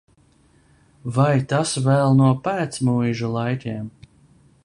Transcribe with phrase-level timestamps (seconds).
[1.17, 3.89] Vai tas vēl no pēcmuižu laikiem.